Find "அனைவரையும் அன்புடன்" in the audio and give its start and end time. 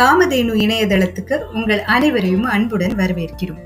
1.94-2.94